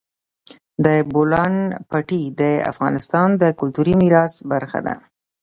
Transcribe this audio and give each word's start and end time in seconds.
د 0.85 0.87
بولان 1.13 1.55
پټي 1.89 2.23
د 2.41 2.41
افغانستان 2.71 3.29
د 3.41 3.43
کلتوري 3.59 3.93
میراث 4.01 4.33
برخه 4.51 4.79
ده. 4.87 4.95